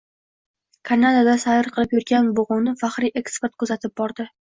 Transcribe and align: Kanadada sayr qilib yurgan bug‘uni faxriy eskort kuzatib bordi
Kanadada 0.91 1.35
sayr 1.45 1.71
qilib 1.77 1.95
yurgan 1.99 2.35
bug‘uni 2.41 2.77
faxriy 2.83 3.17
eskort 3.25 3.59
kuzatib 3.63 3.99
bordi 4.03 4.33